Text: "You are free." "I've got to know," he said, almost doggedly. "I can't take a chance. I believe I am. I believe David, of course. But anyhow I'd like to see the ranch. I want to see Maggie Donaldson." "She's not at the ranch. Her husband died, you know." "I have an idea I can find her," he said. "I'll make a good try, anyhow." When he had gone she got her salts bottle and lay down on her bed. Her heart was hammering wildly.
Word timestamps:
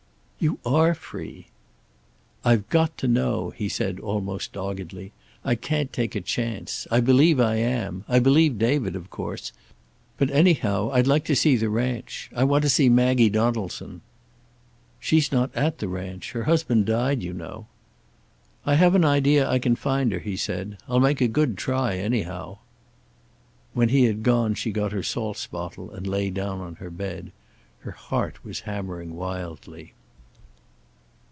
"You 0.43 0.57
are 0.65 0.95
free." 0.95 1.49
"I've 2.43 2.67
got 2.69 2.97
to 2.97 3.07
know," 3.07 3.51
he 3.51 3.69
said, 3.69 3.99
almost 3.99 4.53
doggedly. 4.53 5.11
"I 5.45 5.53
can't 5.53 5.93
take 5.93 6.15
a 6.15 6.19
chance. 6.21 6.87
I 6.89 6.99
believe 6.99 7.39
I 7.39 7.57
am. 7.57 8.03
I 8.07 8.17
believe 8.17 8.57
David, 8.57 8.95
of 8.95 9.11
course. 9.11 9.51
But 10.17 10.31
anyhow 10.31 10.89
I'd 10.93 11.05
like 11.05 11.25
to 11.25 11.35
see 11.35 11.57
the 11.57 11.69
ranch. 11.69 12.31
I 12.35 12.43
want 12.43 12.63
to 12.63 12.69
see 12.71 12.89
Maggie 12.89 13.29
Donaldson." 13.29 14.01
"She's 14.99 15.31
not 15.31 15.53
at 15.53 15.77
the 15.77 15.87
ranch. 15.87 16.31
Her 16.31 16.45
husband 16.45 16.87
died, 16.87 17.21
you 17.21 17.33
know." 17.33 17.67
"I 18.65 18.73
have 18.77 18.95
an 18.95 19.05
idea 19.05 19.47
I 19.47 19.59
can 19.59 19.75
find 19.75 20.11
her," 20.11 20.17
he 20.17 20.35
said. 20.35 20.79
"I'll 20.89 20.99
make 20.99 21.21
a 21.21 21.27
good 21.27 21.55
try, 21.55 21.97
anyhow." 21.97 22.57
When 23.73 23.89
he 23.89 24.05
had 24.05 24.23
gone 24.23 24.55
she 24.55 24.71
got 24.71 24.91
her 24.91 25.03
salts 25.03 25.45
bottle 25.45 25.91
and 25.91 26.07
lay 26.07 26.31
down 26.31 26.61
on 26.61 26.75
her 26.77 26.89
bed. 26.89 27.31
Her 27.81 27.91
heart 27.91 28.43
was 28.43 28.61
hammering 28.61 29.13
wildly. 29.15 29.93